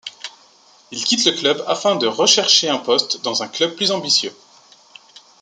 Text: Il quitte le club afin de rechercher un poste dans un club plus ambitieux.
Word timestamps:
Il 0.89 1.03
quitte 1.03 1.25
le 1.27 1.31
club 1.33 1.63
afin 1.67 1.95
de 1.95 2.07
rechercher 2.07 2.69
un 2.69 2.79
poste 2.79 3.21
dans 3.21 3.43
un 3.43 3.47
club 3.47 3.75
plus 3.75 3.91
ambitieux. 3.91 4.33